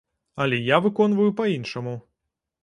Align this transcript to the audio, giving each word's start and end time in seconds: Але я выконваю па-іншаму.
Але 0.45 0.57
я 0.75 0.79
выконваю 0.85 1.27
па-іншаму. 1.43 1.95